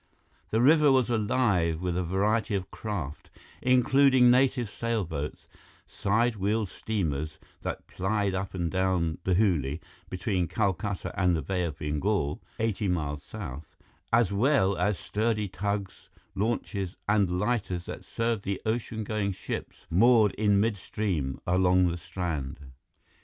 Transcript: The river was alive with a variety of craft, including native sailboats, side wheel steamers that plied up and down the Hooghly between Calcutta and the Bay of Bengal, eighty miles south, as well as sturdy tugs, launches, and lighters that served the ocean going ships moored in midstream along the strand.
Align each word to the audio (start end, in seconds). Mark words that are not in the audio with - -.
The 0.49 0.63
river 0.63 0.91
was 0.91 1.11
alive 1.11 1.79
with 1.79 1.95
a 1.95 2.01
variety 2.03 2.55
of 2.55 2.71
craft, 2.71 3.29
including 3.61 4.31
native 4.31 4.67
sailboats, 4.67 5.47
side 5.85 6.37
wheel 6.37 6.65
steamers 6.65 7.37
that 7.61 7.85
plied 7.85 8.33
up 8.33 8.55
and 8.55 8.71
down 8.71 9.19
the 9.25 9.35
Hooghly 9.35 9.79
between 10.09 10.47
Calcutta 10.47 11.13
and 11.15 11.35
the 11.35 11.43
Bay 11.43 11.65
of 11.65 11.77
Bengal, 11.77 12.41
eighty 12.57 12.87
miles 12.87 13.21
south, 13.21 13.75
as 14.11 14.33
well 14.33 14.75
as 14.75 14.97
sturdy 14.97 15.47
tugs, 15.47 16.09
launches, 16.33 16.95
and 17.07 17.37
lighters 17.39 17.85
that 17.85 18.03
served 18.03 18.41
the 18.43 18.59
ocean 18.65 19.03
going 19.03 19.31
ships 19.31 19.85
moored 19.91 20.31
in 20.31 20.59
midstream 20.59 21.39
along 21.45 21.87
the 21.89 21.97
strand. 21.97 22.71